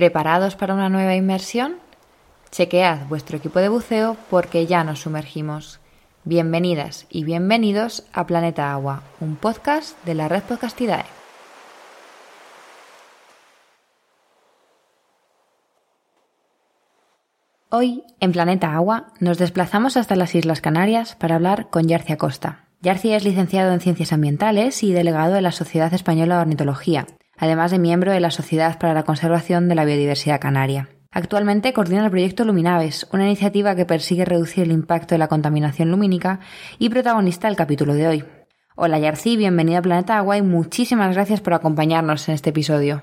[0.00, 1.74] ¿Preparados para una nueva inmersión?
[2.50, 5.78] Chequead vuestro equipo de buceo porque ya nos sumergimos.
[6.24, 11.04] Bienvenidas y bienvenidos a Planeta Agua, un podcast de la red Podcastidae.
[17.68, 22.64] Hoy, en Planeta Agua, nos desplazamos hasta las Islas Canarias para hablar con Yarcia Costa.
[22.80, 27.06] Yarcia es licenciado en Ciencias Ambientales y delegado de la Sociedad Española de Ornitología,
[27.40, 30.88] además de miembro de la Sociedad para la Conservación de la Biodiversidad Canaria.
[31.10, 35.90] Actualmente coordina el proyecto Luminaves, una iniciativa que persigue reducir el impacto de la contaminación
[35.90, 36.38] lumínica
[36.78, 38.24] y protagonista del capítulo de hoy.
[38.76, 43.02] Hola Yarci, bienvenida a Planeta Agua y muchísimas gracias por acompañarnos en este episodio.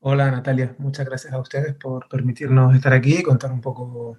[0.00, 4.18] Hola Natalia, muchas gracias a ustedes por permitirnos estar aquí y contar un poco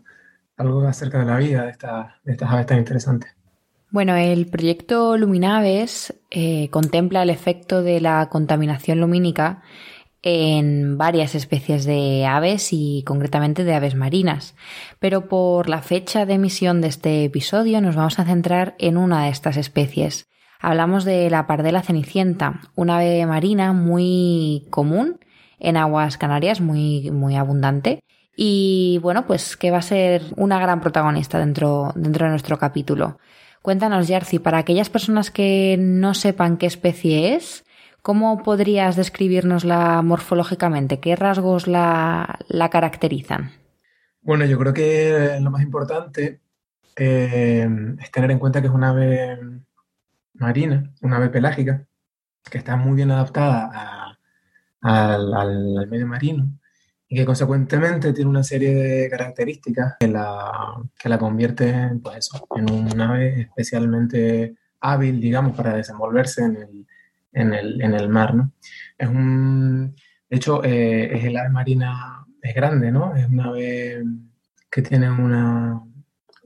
[0.58, 1.78] algo acerca de la vida de,
[2.24, 3.39] de estas aves tan interesantes.
[3.92, 9.64] Bueno, el proyecto Luminaves eh, contempla el efecto de la contaminación lumínica
[10.22, 14.56] en varias especies de aves y concretamente de aves marinas.
[15.00, 19.24] Pero por la fecha de emisión de este episodio nos vamos a centrar en una
[19.24, 20.28] de estas especies.
[20.60, 25.20] Hablamos de la pardela cenicienta, una ave marina muy común
[25.58, 28.04] en aguas canarias, muy, muy abundante.
[28.36, 33.18] Y bueno, pues que va a ser una gran protagonista dentro, dentro de nuestro capítulo.
[33.62, 37.66] Cuéntanos, Yarci, para aquellas personas que no sepan qué especie es,
[38.02, 41.00] ¿cómo podrías describirnosla morfológicamente?
[41.00, 42.40] ¿Qué rasgos la,
[42.72, 43.52] caracterizan?
[44.22, 46.40] Bueno, yo creo que lo más importante
[46.96, 47.68] eh,
[48.00, 49.38] es tener en cuenta que es una ave
[50.34, 51.86] marina, una ave pelágica,
[52.50, 54.18] que está muy bien adaptada
[54.82, 56.59] al medio marino
[57.12, 62.72] y que consecuentemente tiene una serie de características que la, que la convierten pues en
[62.72, 66.88] un ave especialmente hábil, digamos, para desenvolverse en el,
[67.34, 68.36] en el, en el mar.
[68.36, 68.54] ¿no?
[68.96, 69.96] Es un,
[70.30, 73.16] de hecho, eh, es el ave marina, es grande, ¿no?
[73.16, 74.04] Es una ave
[74.70, 75.82] que tiene una,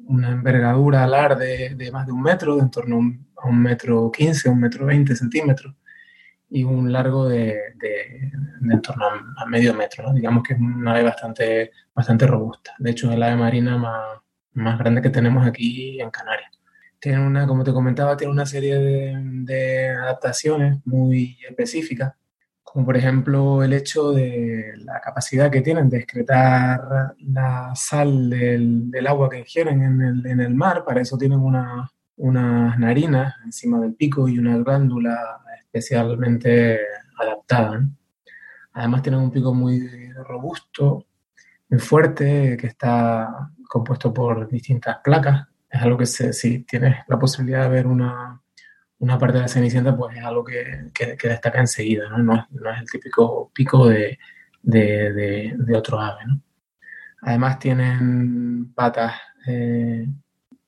[0.05, 3.01] una envergadura alar de, de, más de un metro, de en torno
[3.35, 5.75] a un metro quince, un metro veinte centímetros
[6.53, 8.31] y un largo de, de,
[8.61, 9.05] en torno
[9.37, 10.13] a, medio metro.
[10.13, 12.75] Digamos que es una ave bastante, bastante robusta.
[12.77, 14.19] De hecho, es el ave marina más,
[14.53, 16.51] más grande que tenemos aquí en Canarias.
[16.99, 22.13] Tiene una, como te comentaba, tiene una serie de, de adaptaciones muy específicas,
[22.61, 28.91] como por ejemplo el hecho de la capacidad que tienen de excretar la sal del,
[28.91, 30.85] del agua que ingieren en el, en el mar.
[30.85, 35.39] Para eso tienen una, unas narinas encima del pico y una glándula
[35.73, 36.79] especialmente
[37.17, 37.87] adaptada.
[38.73, 41.05] Además tienen un pico muy robusto,
[41.69, 45.47] muy fuerte, que está compuesto por distintas placas.
[45.69, 48.39] Es algo que si tienes la posibilidad de ver una,
[48.99, 52.19] una parte de la cenicienta, pues es algo que, que, destaca enseguida, ¿no?
[52.19, 54.19] No no es, el típico pico de,
[54.61, 56.23] de, de, otro ave,
[57.21, 59.13] Además tienen patas
[59.47, 60.07] eh,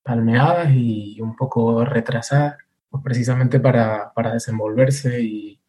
[0.01, 2.57] palmeadas y un poco retrasadas,
[3.01, 5.61] pues precisamente para, para desenvolverse y,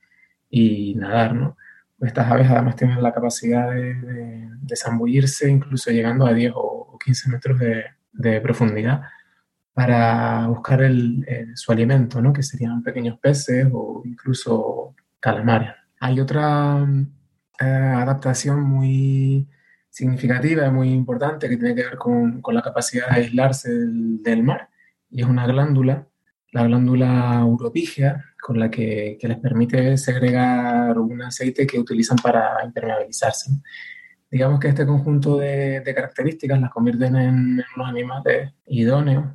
[0.50, 1.56] y, nadar, ¿no?
[2.00, 7.30] Estas aves además tienen la capacidad de, de, zambullirse incluso llegando a 10 o 15
[7.30, 9.02] metros de, de profundidad
[9.76, 12.32] para buscar el, su alimento, ¿no?
[12.32, 15.70] que serían pequeños peces o incluso calamares.
[16.00, 16.86] Hay otra
[17.60, 19.46] eh, adaptación muy
[19.90, 24.42] significativa y muy importante que tiene que ver con, con la capacidad de aislarse del,
[24.42, 24.70] mar
[25.10, 26.06] y es una glándula,
[26.56, 33.50] la glándula uropígea, con la que, les permite segregar un aceite que utilizan para impermeabilizarse.
[34.30, 39.34] Digamos que este conjunto de, características las convierten en, unos animales idóneos,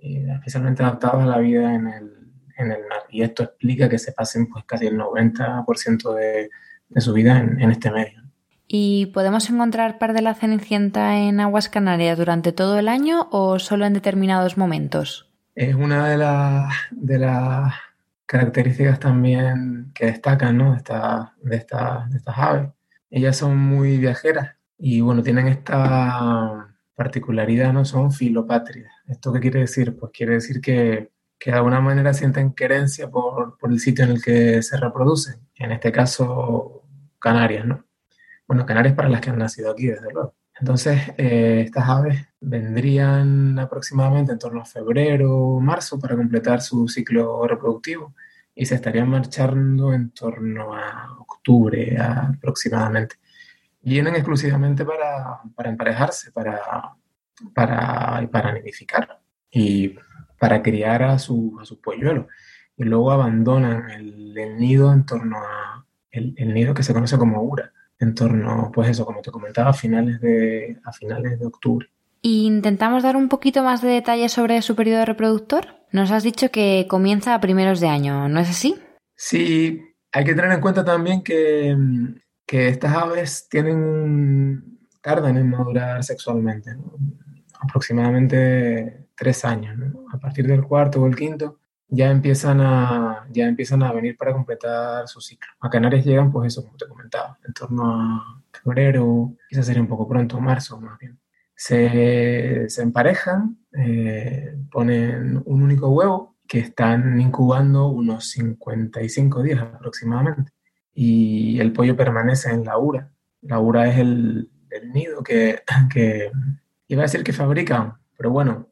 [0.00, 2.10] eh, especialmente adaptados a la vida en el,
[2.56, 3.02] en el mar.
[3.10, 6.48] Y esto explica que se pasen pues, casi el 90% de,
[6.88, 8.22] de su vida en, en este medio.
[8.66, 13.58] ¿Y podemos encontrar par de la cenicienta en aguas canarias durante todo el año o
[13.58, 15.31] solo en determinados momentos?
[15.54, 16.16] Es una de,
[16.90, 17.74] de las
[18.26, 20.72] características también que destacan ¿no?
[20.72, 22.70] de, esta, de, esta, de estas aves.
[23.10, 27.84] Ellas son muy viajeras y bueno, tienen esta particularidad, ¿no?
[27.84, 28.92] Son filopátridas.
[29.06, 29.96] ¿Esto qué quiere decir?
[29.98, 34.12] Pues quiere decir que, que de alguna manera sienten querencia por, por el sitio en
[34.12, 35.36] el que se reproducen.
[35.56, 36.84] En este caso,
[37.18, 37.84] Canarias, ¿no?
[38.46, 40.34] bueno, Canarias para las que han nacido aquí, desde luego.
[40.60, 46.88] Entonces, eh, estas aves vendrían aproximadamente en torno a febrero o marzo para completar su
[46.88, 48.14] ciclo reproductivo
[48.54, 53.16] y se estarían marchando en torno a octubre aproximadamente.
[53.80, 56.60] Vienen exclusivamente para, para emparejarse, para,
[57.54, 59.20] para, para nidificar
[59.50, 59.96] y
[60.38, 62.26] para criar a, su, a sus polluelos.
[62.76, 67.42] Y luego abandonan el, nido en torno a el, el nido que se conoce como
[67.42, 67.72] ura
[68.04, 71.88] en torno, pues eso, como te comentaba, a finales de, a finales de octubre.
[72.22, 75.66] intentamos dar un poquito más de detalles sobre su periodo reproductor.
[75.90, 78.76] Nos has dicho que comienza a primeros de año, ¿no es así?
[79.14, 81.76] Sí, hay que tener en cuenta también que,
[82.46, 86.70] que estas aves tienen tardan en madurar sexualmente,
[87.60, 89.76] aproximadamente tres años.
[90.12, 91.61] A partir del cuarto o el quinto
[91.94, 95.50] ya empiezan a, ya empiezan a venir para completar su ciclo.
[95.60, 99.88] A Canarias llegan, pues eso, como te comentaba, en torno a febrero, quizás sería un
[99.88, 101.20] poco pronto, marzo más bien.
[101.54, 110.50] Se, se emparejan, eh, ponen un único huevo que están incubando unos 55 días aproximadamente.
[110.94, 113.12] Y el pollo permanece en la ura.
[113.42, 115.62] La ura es el, el nido que,
[115.92, 116.30] que,
[116.88, 118.71] iba a decir que fabrican, pero bueno,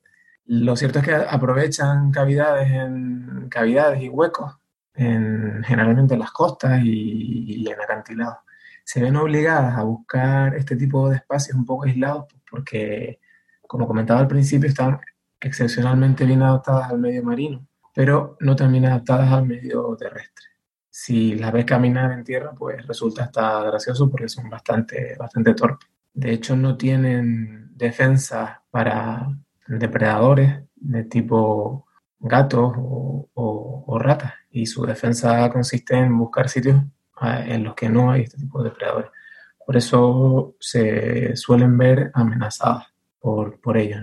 [0.52, 4.56] lo cierto es que aprovechan cavidades, en, cavidades y huecos,
[4.94, 8.38] en, generalmente en las costas y, en acantilados.
[8.82, 13.20] Se ven obligadas a buscar este tipo de espacios un poco aislados porque,
[13.68, 14.98] como comentaba al principio, están
[15.40, 17.64] excepcionalmente bien adaptadas al medio marino,
[17.94, 20.46] pero no tan bien adaptadas al medio terrestre.
[20.90, 25.88] Si las ves caminar en tierra, pues resulta hasta gracioso porque son bastante, bastante torpes.
[26.12, 29.28] De hecho, no tienen defensa para
[29.78, 31.86] depredadores de tipo
[32.18, 36.82] gatos o, ratas y su defensa consiste en buscar sitios
[37.16, 39.10] ah, en los que no hay este tipo de depredadores.
[39.66, 42.86] Por eso se suelen ver amenazadas
[43.18, 44.02] por, por ellos.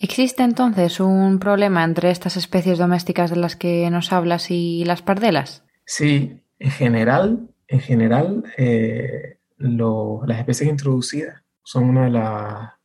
[0.00, 5.02] ¿Existe entonces un problema entre estas especies domésticas de las que nos hablas y las
[5.02, 5.64] pardelas?
[5.84, 12.75] Sí, en general, en general eh, las especies introducidas son una de las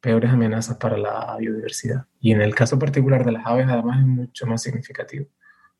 [0.00, 2.06] peores amenazas para la biodiversidad.
[2.20, 5.26] Y en el caso particular de las aves, además, es mucho más significativo.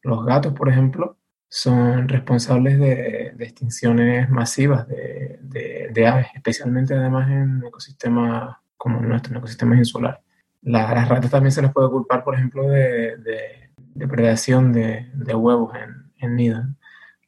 [0.03, 1.19] Los gatos, por ejemplo,
[1.49, 9.79] son responsables de, extinciones masivas de, aves, especialmente además en ecosistemas como nuestro, en ecosistemas
[9.79, 10.21] insulares.
[10.63, 16.37] las ratas también se les puede culpar, por ejemplo, de, depredación de, huevos en, en
[16.37, 16.65] nidos.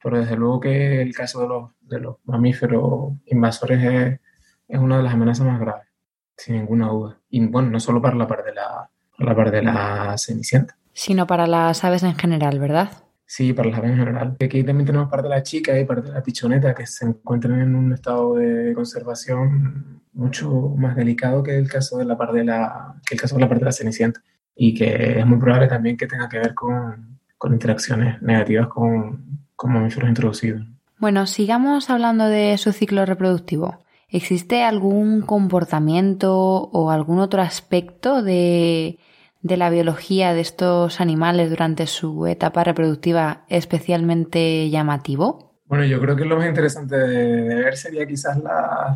[0.03, 4.21] Pero desde luego que el caso de los, de los mamíferos invasores es,
[4.69, 5.92] es una de las amenazas más graves
[6.37, 7.19] sin ninguna duda.
[7.31, 10.77] Y bueno, no solo para la parte de la, la parte de la cenicienta.
[10.93, 12.91] Sino para las aves en general, ¿verdad?
[13.25, 14.37] Sí, para las aves en general.
[14.41, 17.61] Aquí también tenemos parte de la chica y parte de la pichoneta que se encuentran
[17.61, 22.45] en un estado de conservación mucho más delicado que el caso de la parte de
[22.45, 24.21] la, que el caso de la parte de la cenicienta.
[24.55, 29.41] Y que es muy probable también que tenga que ver con, con interacciones negativas con,
[29.57, 30.67] con mamíferos introducidos.
[30.99, 33.83] Bueno, sigamos hablando de su ciclo reproductivo.
[34.13, 38.99] ¿Existe algún comportamiento o algún otro aspecto de,
[39.41, 45.55] la biología de estos animales durante su etapa reproductiva especialmente llamativo?
[45.65, 48.37] Bueno, yo creo que lo más interesante de, ver sería quizás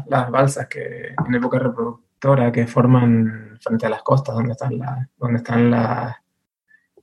[0.06, 5.08] las balsas que en época reproductora que forman frente a las costas donde están las
[5.16, 6.14] donde están las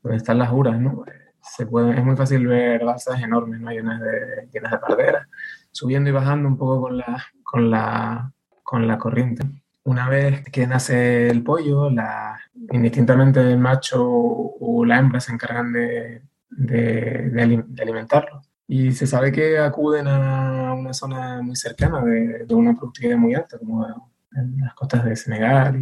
[0.03, 1.03] donde están las uras, ¿no?
[1.41, 3.71] Se puede, es muy fácil ver balsas enormes, ¿no?
[3.71, 5.27] llenas de llenas de parderas,
[5.71, 7.23] subiendo y bajando un poco con la
[7.53, 8.33] con la,
[8.63, 9.43] con la corriente.
[9.83, 12.39] Una vez que nace el pollo, la,
[12.71, 18.41] indistintamente el macho o la hembra se encargan de, de, alimentarlo.
[18.67, 23.59] Y se sabe que acuden a una zona muy cercana de, una productividad muy alta,
[23.59, 25.75] como en las costas de Senegal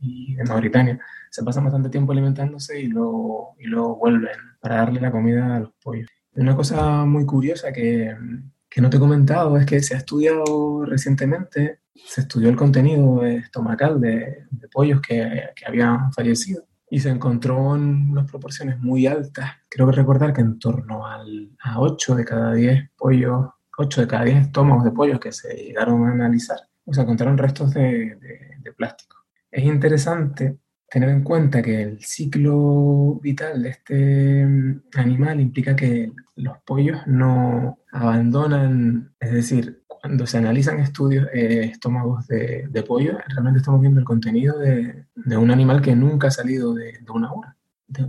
[0.00, 0.98] y, de Mauritania.
[1.30, 5.60] Se pasan bastante tiempo alimentándose y luego, y luego vuelven para darle la comida a
[5.60, 6.10] los pollos.
[6.34, 8.12] Una cosa muy curiosa que,
[8.72, 13.22] que no te he comentado es que se ha estudiado recientemente, se estudió el contenido
[13.24, 19.50] estomacal de, pollos que, que, habían fallecido y se encontró en unas proporciones muy altas.
[19.68, 24.06] Creo que recordar que en torno al, a 8 de cada 10 pollos, 8 de
[24.06, 26.60] cada 10 estómagos de pollos que se llegaron a analizar,
[26.90, 28.16] se encontraron restos de,
[28.58, 29.18] de plástico.
[29.50, 30.60] Es interesante
[30.92, 37.00] tener en cuenta que el ciclo vital de este mm, animal implica que los pollos
[37.06, 44.00] no abandonan, es decir, cuando se analizan estudios eh, estómagos de, pollo, realmente estamos viendo
[44.00, 47.56] el contenido de, un animal que nunca ha salido de, una hora,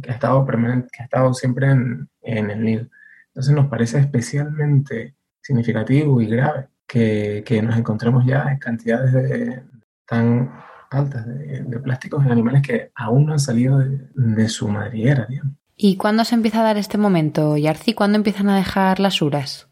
[0.01, 2.87] que ha estado, permanente, que ha estado siempre en, el nido.
[3.27, 9.61] Entonces nos parece especialmente significativo y grave que, que nos encontremos ya en cantidades
[10.05, 10.51] tan
[10.93, 15.27] altas de, plásticos en animales que aún no han salido de, su madriguera,
[15.75, 17.93] ¿Y cuándo se empieza a dar este momento, Yarci?
[17.93, 19.67] ¿Cuándo empiezan a dejar las uras?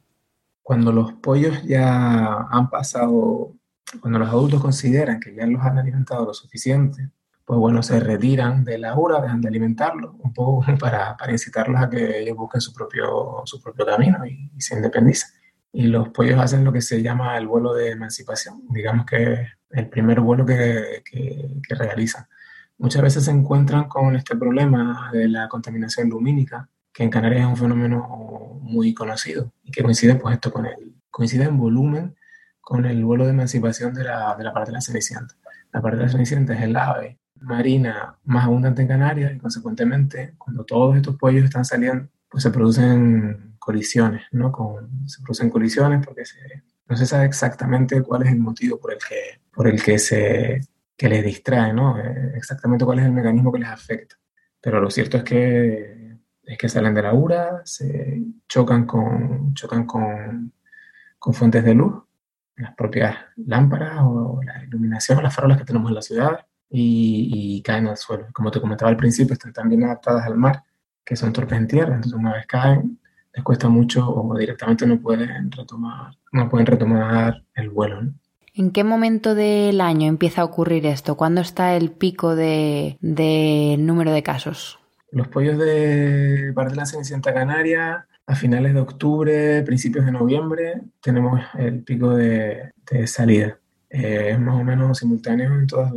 [0.64, 3.54] Cuando los pollos ya han pasado,
[4.00, 7.12] cuando los adultos consideran que ya los han alimentado lo suficiente,
[7.46, 11.82] pues bueno, se retiran de la ura, dejan de alimentarlos, un poco para, para incitarlos
[11.82, 15.30] a que ellos busquen su propio, su propio camino y, se independicen.
[15.74, 19.90] Y los pollos hacen lo que se llama el vuelo de emancipación, digamos que el
[19.90, 22.26] primer vuelo que, que, que realizan.
[22.78, 27.48] Muchas veces se encuentran con este problema de la contaminación lumínica, que en Canarias es
[27.48, 32.16] un fenómeno muy conocido y que coincide pues esto con el, coincide en volumen
[32.60, 35.36] con el vuelo de emancipación de la, de la parte de la cenicienta.
[35.72, 40.36] La parte de la cenicienta es el ave marina más abundante en Canarias y consecuentemente
[40.38, 44.52] cuando todos estos pollos están saliendo, pues se producen colisiones, ¿no?
[45.06, 46.24] Se producen colisiones porque
[46.88, 50.62] no se sabe exactamente cuál es el motivo por el que, por el que se
[50.98, 51.98] que les distrae, ¿no?
[51.98, 54.18] Eh, exactamente cuál es el mecanismo que les afecta.
[54.62, 59.88] Pero lo cierto es que, es que salen de la URA, se chocan con, chocan
[59.88, 60.54] con,
[61.18, 62.04] con fuentes de luz,
[62.56, 67.88] las propias lámparas o la iluminación, las farolas que tenemos en la ciudad, y, caen
[67.88, 68.28] al suelo.
[68.32, 70.64] Como te comentaba al principio, están también adaptadas al mar,
[71.04, 73.00] que son torpes en tierra, entonces una vez caen,
[73.34, 78.02] les cuesta mucho o directamente no pueden retomar, no pueden retomar el vuelo.
[78.54, 81.16] ¿En qué momento del año empieza a ocurrir esto?
[81.16, 82.98] ¿Cuándo está el pico de,
[83.80, 84.78] número de casos?
[85.12, 91.84] Los pollos de la Cenicienta Canaria, a finales de octubre, principios de noviembre, tenemos el
[91.84, 92.72] pico de,
[93.06, 93.58] salida.
[93.90, 95.94] Es más o menos simultáneo en todas,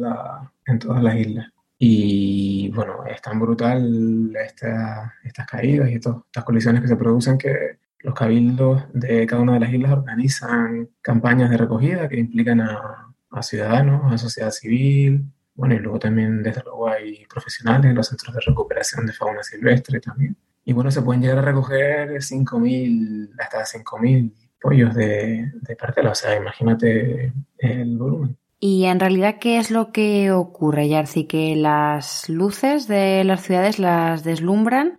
[0.66, 1.53] en todas las islas.
[1.86, 8.14] Y bueno, es tan brutal estas caídas y estas colisiones que se producen que los
[8.14, 13.12] cabildos de cada una de las islas organizan campañas de recogida que implican a,
[13.42, 18.34] ciudadanos, a sociedad civil, bueno, y luego también desde luego hay profesionales en los centros
[18.34, 20.34] de recuperación de fauna silvestre también.
[20.64, 26.14] Y bueno, se pueden llegar a recoger 5.000, hasta 5.000 pollos de, de parcela, o
[26.14, 28.38] sea, imagínate el volumen.
[28.66, 31.26] Y en realidad, ¿qué es lo que ocurre, Yarci?
[31.26, 34.96] Que las luces de las ciudades las deslumbran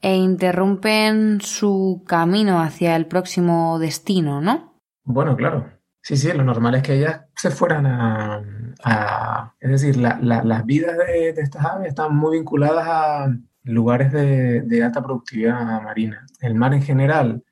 [0.00, 4.80] e interrumpen su camino hacia el próximo destino, ¿no?
[5.02, 5.68] Bueno, claro.
[6.00, 9.54] Sí, sí, lo normal es que ellas se fueran a...
[9.60, 15.02] es decir, las vidas de, estas aves están muy vinculadas a lugares de, de alta
[15.02, 16.24] productividad marina.
[16.40, 17.44] El mar en general,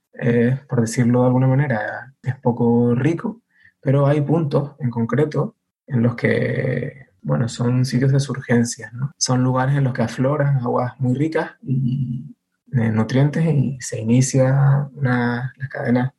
[0.67, 3.42] por decirlo de alguna manera, es poco rico
[3.83, 9.13] pero hay puntos en concreto en los que, bueno, son sitios de surgencia, ¿no?
[9.19, 12.35] Son lugares en los que afloran aguas muy ricas y
[12.67, 16.13] de nutrientes y se inicia una, las cadenas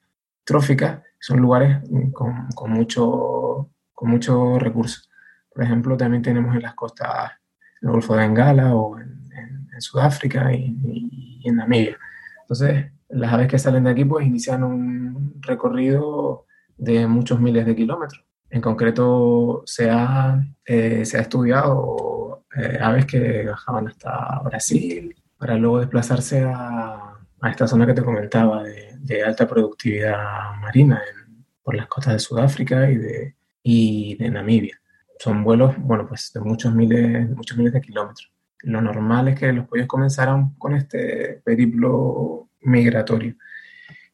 [0.44, 1.02] tróficas.
[1.20, 1.78] Son lugares
[2.12, 5.10] con, con mucho, con mucho recursos.
[5.54, 7.32] Por ejemplo, también tenemos en las costas
[7.82, 9.24] del Golfo de Bengala o en,
[9.80, 11.98] Sudáfrica y, y, en Namibia.
[12.42, 16.46] Entonces, las aves que salen de aquí pues inician un recorrido
[16.78, 18.24] de muchos miles de kilómetros.
[18.50, 25.56] En concreto, se ha, eh, se ha estudiado eh, aves que bajaban hasta Brasil para
[25.56, 31.02] luego desplazarse a, a esta zona que te comentaba de, alta productividad marina
[31.62, 34.80] por las costas de Sudáfrica y de, y de Namibia.
[35.20, 38.32] Son vuelos, bueno, pues de muchos miles, muchos miles de kilómetros.
[38.62, 43.36] Lo normal es que los pollos comenzaran con este periplo migratorio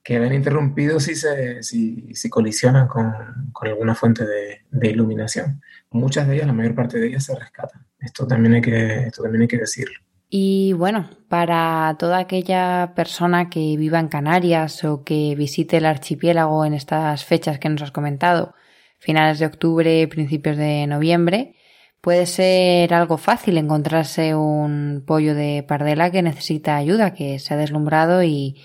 [0.04, 3.14] que ven interrumpidos si, se, si, si colisionan con,
[3.52, 5.62] con, alguna fuente de, de, iluminación.
[5.92, 7.86] Muchas de ellas, la mayor parte de ellas, se rescatan.
[8.00, 10.00] Esto también hay que, esto también hay que decirlo.
[10.30, 16.66] Y bueno, para toda aquella persona que viva en Canarias o que visite el archipiélago
[16.66, 18.54] en estas fechas que nos has comentado,
[19.00, 21.56] finales de octubre, principios de noviembre,
[22.00, 27.58] puede ser algo fácil encontrarse un pollo de pardela que necesita ayuda, que se ha
[27.58, 28.62] deslumbrado y,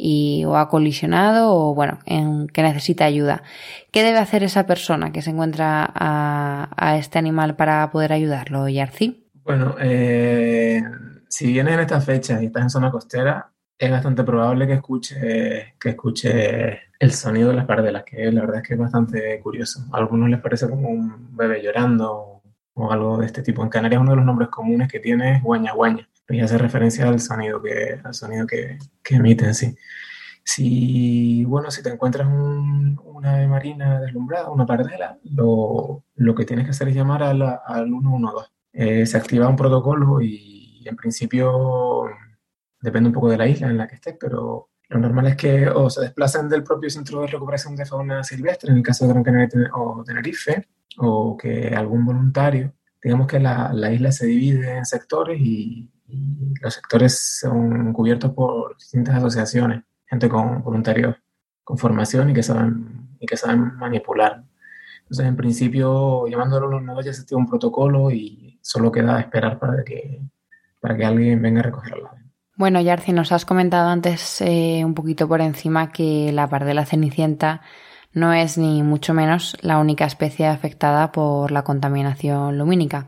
[0.00, 3.42] y o ha colisionado o bueno, en que necesita ayuda.
[3.90, 9.28] ¿Qué debe hacer esa persona que se encuentra a, este animal para poder ayudarlo, Yarci?
[9.44, 10.82] Bueno, eh,
[11.28, 15.74] si vienes en esta fecha y estás en zona costera, es bastante probable que escuche,
[15.78, 19.84] que escuche el sonido de las pardelas, que la verdad es que es bastante curioso.
[19.92, 22.42] A algunos les parece como un bebé llorando
[22.74, 23.62] o algo de este tipo.
[23.62, 27.08] En Canarias uno de los nombres comunes que tiene es guaña guaña y hace referencia
[27.08, 29.74] al sonido que, al sonido que, que emiten, sí.
[30.44, 36.44] Si, bueno, si te encuentras un, una ave marina deslumbrada, una pardela, lo, lo, que
[36.44, 38.50] tienes que hacer es llamar al, al 112.
[38.72, 42.06] Eh, se activa un protocolo y en principio
[42.80, 45.68] depende un poco de la isla en la que estés, pero lo normal es que
[45.68, 49.12] o se desplacen del propio centro de recuperación de fauna silvestre, en el caso de
[49.12, 50.66] Gran Canaria o Tenerife,
[50.98, 56.74] o que algún voluntario, digamos que la, la isla se divide en sectores y, los
[56.74, 61.16] sectores son cubiertos por distintas asociaciones, gente con voluntarios
[61.64, 64.42] con formación y que saben, y que saben manipular.
[65.02, 69.84] Entonces, en principio, llamándolo a los nodos ya un protocolo y solo queda esperar para
[69.84, 70.20] que,
[70.80, 72.22] para que alguien venga a recoger la ave.
[72.56, 77.60] Bueno, Yarci, nos has comentado antes eh, un poquito por encima que la pardela cenicienta
[78.12, 83.06] no es ni mucho menos la única especie afectada por la contaminación lumínica.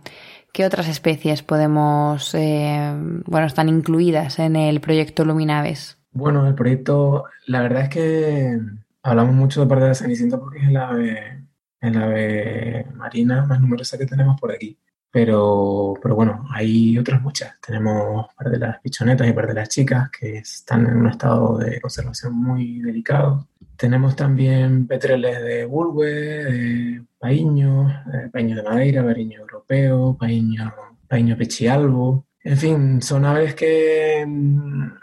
[0.53, 2.93] ¿Qué otras especies podemos, eh,
[3.27, 5.99] bueno, están incluidas en el proyecto Luminaves?
[6.13, 8.59] Bueno, el proyecto, la verdad es que
[9.03, 11.47] hablamos mucho de pardela cenicienta porque es el ave,
[11.81, 14.77] el ave marina más numerosa que tenemos por aquí.
[15.13, 17.61] Pero, pero bueno, hay otras muchas.
[17.61, 21.59] Tenemos par de las pichonetas y par de las chicas que están en un estado
[21.59, 23.49] de conservación muy delicado.
[23.81, 27.89] Tenemos también petreles de bulbe, de paíño,
[28.31, 30.71] paíño de madera, paíño europeo, paíño,
[31.09, 32.27] paíño pechialbo.
[32.45, 34.27] En fin, son aves que,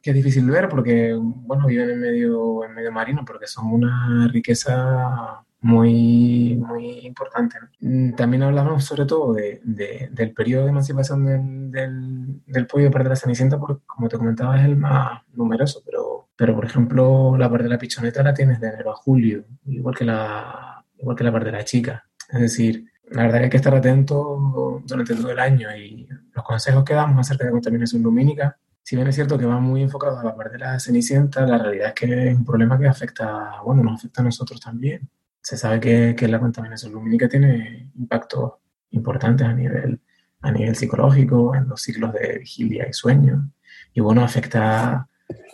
[0.03, 4.27] que, es difícil ver porque, bueno, viven en medio, en medio marino porque son una
[4.27, 7.57] riqueza muy, muy importante.
[7.79, 13.03] Mm, también hablamos sobre todo de, del periodo de emancipación del, del, del pollo de
[13.03, 17.49] la cenicienta, porque como te comentaba es el más numeroso, pero, pero por ejemplo la
[17.49, 21.23] parte de la pichoneta la tienes de enero a julio, igual que la, igual que
[21.23, 22.05] la parte de la chica.
[22.29, 26.45] Es decir, la verdad que hay que estar atento durante todo el año y los
[26.45, 30.19] consejos que damos acerca de contaminación lumínica, si bien es cierto que van muy enfocados
[30.19, 33.61] a la parte de la cenicienta, la realidad es que es un problema que afecta,
[33.65, 35.09] bueno, nos afecta a nosotros también
[35.47, 38.55] se sabe que, que, la contaminación lumínica tiene impactos
[38.91, 40.01] importantes a nivel,
[40.41, 43.49] a nivel psicológico, en los ciclos de vigilia y sueño.
[43.93, 45.07] Y bueno, afecta,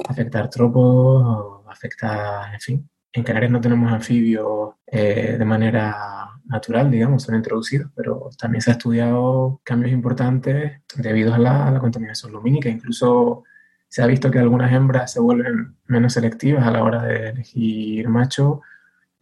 [0.08, 2.90] afecta artrópodos, afecta, en fin.
[3.12, 8.72] En Canarias no tenemos anfibios eh, de manera natural, digamos, son introducidos, pero también se
[8.72, 12.70] ha estudiado cambios importantes debido a la, a la contaminación lumínica.
[12.70, 13.44] Incluso
[13.88, 18.10] se ha visto que algunas hembras se vuelven menos selectivas a la hora de elegir
[18.10, 18.62] macho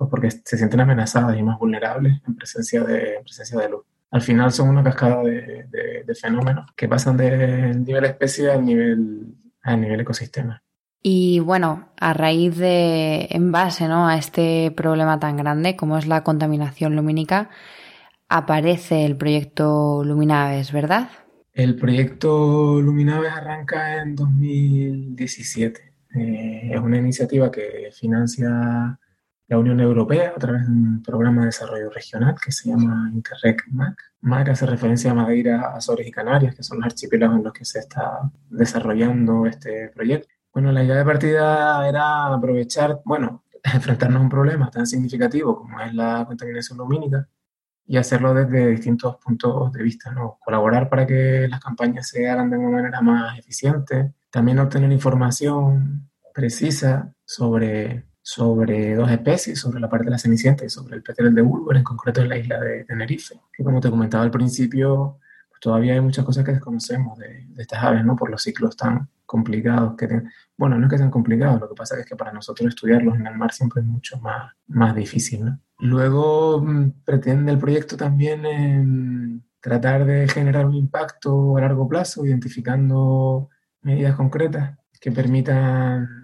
[0.01, 3.83] pues porque se sienten amenazadas y más vulnerables en presencia de, presencia de luz.
[4.09, 9.35] Al final son una cascada de, de, fenómenos que pasan del nivel especie al nivel,
[9.61, 10.63] al nivel ecosistema.
[11.03, 14.07] Y bueno, a raíz de, en base ¿no?
[14.07, 17.49] a este problema tan grande como es la contaminación lumínica,
[18.29, 21.09] aparece el proyecto Luminaves, ¿verdad?
[21.53, 25.93] El proyecto Luminaves arranca en 2017.
[26.15, 28.99] Eh, es una iniciativa que financia
[29.51, 33.57] la Unión Europea a través de un programa de desarrollo regional que se llama Interreg
[33.67, 34.01] MAC.
[34.21, 37.65] MAC hace referencia a Madeira, Azores y Canarias, que son los archipiélagos en los que
[37.65, 40.29] se está desarrollando este proyecto.
[40.53, 45.81] Bueno, la idea de partida era aprovechar, bueno, enfrentarnos a un problema tan significativo como
[45.81, 47.27] es la contaminación lumínica
[47.85, 50.39] y hacerlo desde distintos puntos de vista, ¿no?
[50.45, 56.09] Colaborar para que las campañas se hagan de una manera más eficiente, también obtener información
[56.33, 61.33] precisa sobre sobre dos especies, sobre la parte de la cenicienta y sobre el petrel
[61.33, 65.19] de Bulwer, en concreto en la isla de Tenerife, que como te comentaba al principio,
[65.49, 68.15] pues todavía hay muchas cosas que desconocemos de, estas aves, ¿no?
[68.15, 70.29] Por los ciclos tan complicados que tienen.
[70.57, 73.25] Bueno, no es que sean complicados, lo que pasa es que para nosotros estudiarlos en
[73.25, 75.45] el mar siempre es mucho más, más difícil.
[75.79, 82.25] Luego mm, pretende el proyecto también em, tratar de generar un impacto a largo plazo,
[82.25, 83.49] identificando
[83.81, 86.20] medidas concretas que permitan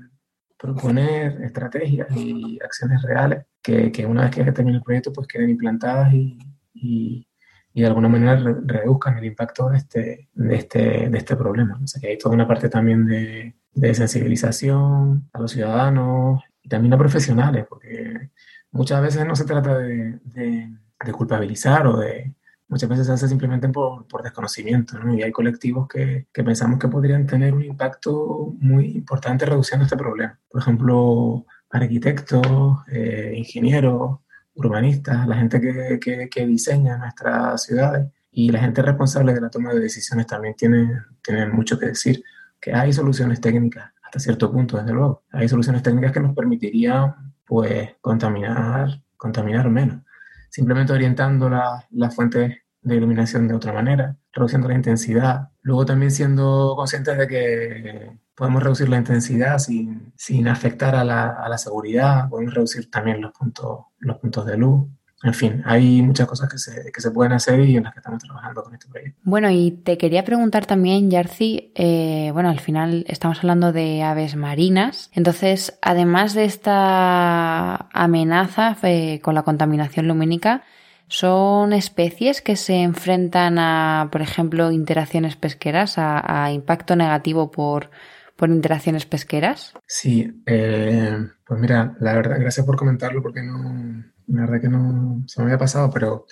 [0.57, 5.49] proponer estrategias y acciones reales que, que una vez que termine el proyecto pues queden
[5.51, 6.37] implantadas y,
[6.73, 7.27] y,
[7.73, 11.79] y de alguna manera reduzcan el impacto de este, de este, de este problema.
[11.83, 16.69] O sea que hay toda una parte también de, de sensibilización a los ciudadanos y
[16.69, 18.31] también a profesionales, porque
[18.71, 20.71] muchas veces no se trata de, de,
[21.05, 22.33] de culpabilizar o de,
[22.67, 25.15] muchas veces se hace simplemente por, por desconocimiento, ¿no?
[25.15, 29.97] Y hay colectivos que, que, pensamos que podrían tener un impacto muy importante reduciendo este
[29.97, 30.39] problema.
[30.49, 32.45] Por ejemplo, arquitectos,
[32.91, 34.19] eh, ingenieros,
[34.55, 39.49] urbanistas, la gente que, que, que, diseña nuestras ciudades y la gente responsable de la
[39.49, 42.23] toma de decisiones también tienen, tienen mucho que decir,
[42.59, 45.23] que hay soluciones técnicas hasta cierto punto, desde luego.
[45.31, 50.01] Hay soluciones técnicas que nos permitirían, pues, contaminar, contaminar menos
[50.49, 55.49] simplemente orientando las fuentes de iluminación de otra manera, reduciendo la intensidad.
[55.61, 61.29] Luego también siendo conscientes de que podemos reducir la intensidad sin, sin afectar a la,
[61.29, 64.87] a la, seguridad, podemos reducir también los puntos, los puntos de luz.
[65.23, 67.99] En fin, hay muchas cosas que se, que se pueden hacer y en las que
[67.99, 69.19] estamos trabajando con este proyecto.
[69.23, 74.35] Bueno, y te quería preguntar también, Yarci, eh, bueno, al final estamos hablando de aves
[74.35, 80.63] marinas, entonces, además de esta amenaza eh, con la contaminación lumínica,
[81.07, 87.89] ¿son especies que se enfrentan a, por ejemplo, interacciones pesqueras, a, a impacto negativo por,
[88.35, 89.73] por interacciones pesqueras?
[89.87, 95.23] Sí, eh, pues mira, la verdad, gracias por comentarlo porque no la verdad que no
[95.27, 96.25] se me había pasado, pero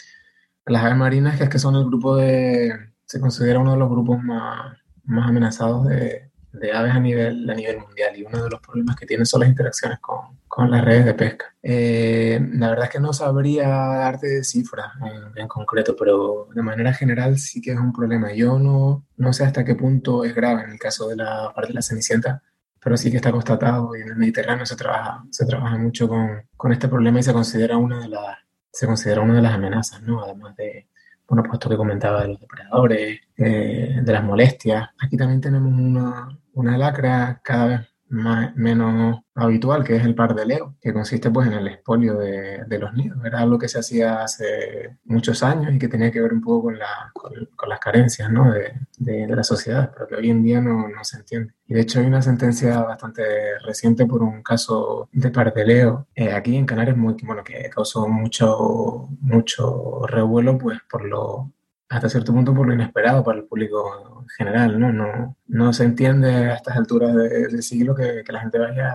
[0.65, 2.73] las aves marinas, que es que son el grupo de,
[3.05, 7.53] se considera uno de los grupos más, más amenazados de, de aves a nivel, a
[7.53, 10.83] nivel mundial y uno de los problemas que tienen son las interacciones con, con las
[10.83, 11.55] redes de pesca.
[11.61, 16.93] Eh, la verdad es que no sabría darte cifras en, en, concreto, pero de manera
[16.93, 18.33] general sí que es un problema.
[18.33, 21.69] Yo no, no sé hasta qué punto es grave en el caso de la parte
[21.69, 22.41] de la cenicienta,
[22.85, 26.43] pero sí que está constatado y en el Mediterráneo se trabaja, se trabaja mucho con,
[26.55, 28.37] con este problema y se considera una de las
[28.71, 30.23] se considera una de las amenazas, ¿no?
[30.23, 30.87] Además de,
[31.27, 34.89] bueno, pues esto que comentaba de los depredadores, eh, de las molestias.
[34.99, 40.45] Aquí también tenemos una, una lacra cada vez menos habitual, que es el par de
[40.45, 43.17] leo, que consiste pues en el expolio de, los nidos.
[43.25, 46.63] Era algo que se hacía hace muchos años y que tenía que ver un poco
[46.63, 48.51] con, la, con, con las carencias ¿no?
[48.51, 51.53] de, la sociedad, pero que hoy en día no, no, se entiende.
[51.67, 53.23] Y de hecho hay una sentencia bastante
[53.59, 59.09] reciente por un caso de pardeleo eh, aquí en Canarias muy, bueno, que causó mucho,
[59.19, 61.51] mucho revuelo pues por lo
[61.89, 64.91] hasta cierto punto por lo inesperado para el público en general, ¿no?
[64.91, 68.89] No, no se entiende a estas alturas de, del siglo que, que, la gente vaya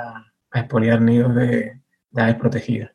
[0.51, 2.91] a, expoliar nidos de, de, aves protegidas.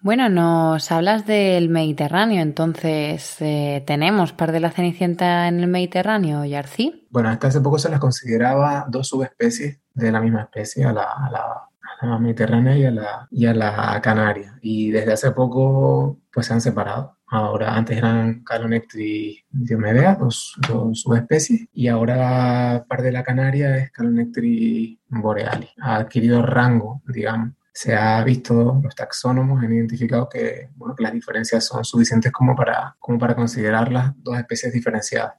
[0.00, 6.44] Bueno, nos hablas del Mediterráneo, entonces, eh, ¿tenemos par de la cenicienta en el Mediterráneo,
[6.44, 7.08] Yarcí?
[7.10, 11.02] Bueno, hasta hace poco se las consideraba dos subespecies de la misma especie, a la,
[11.02, 11.68] a la,
[12.02, 14.58] la mediterránea y a la, y a la canaria.
[14.60, 17.16] Y desde hace poco, pues se han separado.
[17.28, 23.90] Ahora, antes eran Calonectri diomedea, dos, dos, subespecies, y ahora parte de la canaria es
[23.90, 25.70] Calonectri borealis.
[25.80, 27.54] Ha adquirido rango, digamos.
[27.72, 32.54] Se ha visto, los taxónomos han identificado que, bueno, que las diferencias son suficientes como
[32.54, 35.34] para, como para considerarlas dos especies diferenciadas.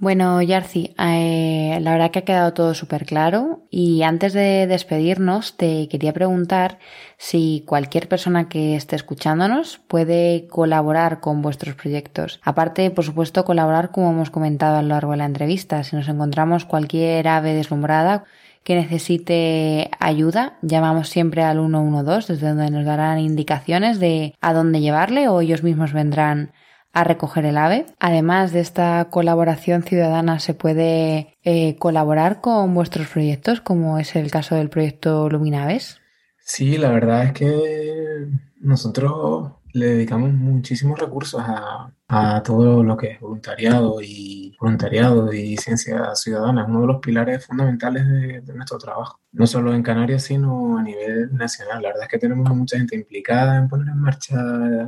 [0.00, 5.58] Bueno, Yarci, eh, la verdad que ha quedado todo súper claro y antes de despedirnos
[5.58, 6.78] te quería preguntar
[7.18, 12.40] si cualquier persona que esté escuchándonos puede colaborar con vuestros proyectos.
[12.42, 15.84] Aparte, por supuesto, colaborar como hemos comentado a lo largo de la entrevista.
[15.84, 18.24] Si nos encontramos cualquier ave deslumbrada
[18.64, 24.80] que necesite ayuda, llamamos siempre al 112 desde donde nos darán indicaciones de a dónde
[24.80, 26.52] llevarle o ellos mismos vendrán
[26.92, 27.86] a recoger el ave.
[27.98, 34.30] Además de esta colaboración ciudadana, se puede eh, colaborar con vuestros proyectos, como es el
[34.30, 36.00] caso del proyecto Luminaves.
[36.44, 38.26] Sí, la verdad es que
[38.60, 45.56] nosotros le dedicamos muchísimos recursos a, a, todo lo que es voluntariado y voluntariado y
[45.56, 46.62] ciencia ciudadana.
[46.62, 50.78] Es uno de los pilares fundamentales de, de, nuestro trabajo, no solo en Canarias, sino
[50.78, 51.82] a nivel nacional.
[51.82, 54.36] La verdad es que tenemos a mucha gente implicada en poner en marcha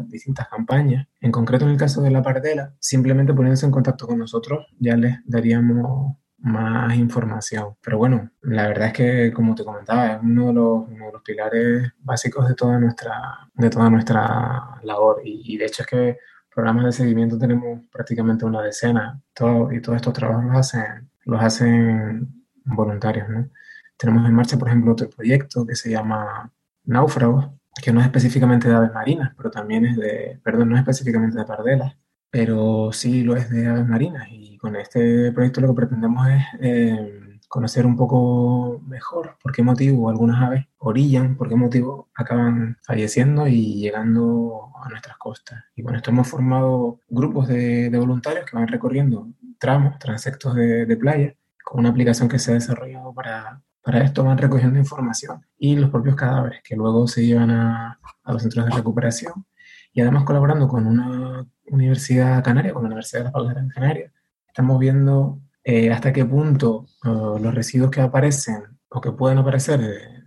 [0.07, 1.07] distintas campañas.
[1.21, 4.97] En concreto, en el caso de la Pardela, simplemente poniéndose en contacto con nosotros, ya
[4.97, 7.76] les daríamos más información.
[7.83, 11.12] Pero bueno, la verdad es que, como te comentaba, es uno de los, uno de
[11.12, 15.20] los pilares básicos de toda nuestra, de toda nuestra labor.
[15.24, 16.18] Y, y, de hecho es que
[16.55, 21.42] programas de seguimiento tenemos prácticamente una decena todo, y todos estos trabajos los hacen, los
[21.42, 23.28] hacen voluntarios.
[23.28, 23.48] ¿no?
[23.96, 26.52] Tenemos en marcha, por ejemplo, otro proyecto que se llama
[26.85, 27.50] Náufragos,
[27.83, 31.38] que no es específicamente de aves marinas, pero también es de, perdón, no es específicamente
[31.38, 31.96] de pardelas,
[32.33, 34.27] pero sí lo es de aves marinas.
[34.31, 39.62] Y con este proyecto lo que pretendemos es eh, conocer un poco mejor por qué
[39.62, 45.62] motivo algunas aves orillan, por qué motivo acaban falleciendo y llegando a nuestras costas.
[45.77, 50.87] Y con esto hemos formado grupos de, de voluntarios que van recorriendo tramos, transectos de,
[50.87, 55.45] de playa, con una aplicación que se ha desarrollado para, para esto van recogiendo información
[55.59, 59.45] y los propios cadáveres que luego se llevan a, a los centros de recuperación
[59.92, 64.12] y además colaborando con una universidad canaria, con la Universidad de las Palmas de Canarias,
[64.46, 69.81] estamos viendo eh, hasta qué punto uh, los residuos que aparecen o que pueden aparecer
[69.81, 70.24] en,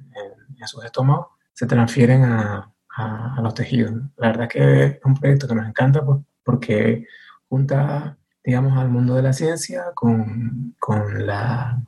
[0.59, 3.93] en sus estómagos se transfieren a, a, a, los tejidos.
[4.17, 7.05] La verdad es que es un proyecto que nos encanta pues, porque
[7.47, 11.81] junta, digamos, al mundo de la ciencia con, con la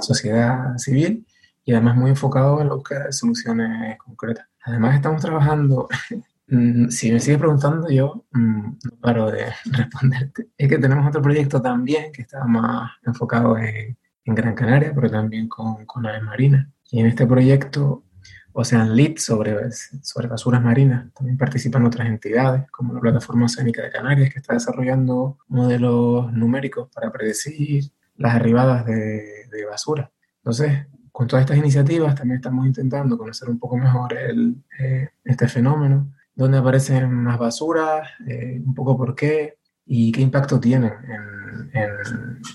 [0.00, 1.26] sociedad civil
[1.64, 4.46] y además muy enfocado en la búsqueda de soluciones concretas.
[4.62, 5.88] Además estamos trabajando
[6.46, 10.48] si me sigues preguntando, yo mmm, no paro de responderte.
[10.56, 15.10] Es que tenemos otro proyecto también que está más enfocado en, en Gran Canaria, pero
[15.10, 16.68] también con, con aves marinas.
[16.90, 18.04] Y en este proyecto,
[18.52, 23.90] Ocean Lead sobre, sobre basuras marinas, también participan otras entidades, como la Plataforma Oceánica de
[23.90, 27.84] Canarias, que está desarrollando modelos numéricos para predecir
[28.16, 30.12] las arribadas de, de basura.
[30.36, 35.46] Entonces, con todas estas iniciativas también estamos intentando conocer un poco mejor el, eh, este
[35.46, 41.70] fenómeno dónde aparecen más basuras, eh, un poco por qué y qué impacto tienen en,
[41.72, 41.90] en,